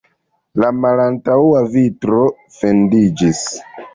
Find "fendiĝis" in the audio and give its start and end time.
2.57-3.45